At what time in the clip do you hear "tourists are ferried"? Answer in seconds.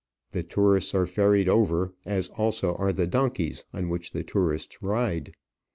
0.41-1.47